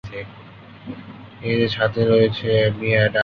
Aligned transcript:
সাথে 1.75 2.01
রয়েছেন 2.05 2.51
Amy 2.55 2.89
Adams. 2.93 3.19